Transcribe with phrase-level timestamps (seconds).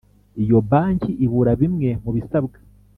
[0.43, 2.57] Iyo banki ibura bimwe mu bisabwa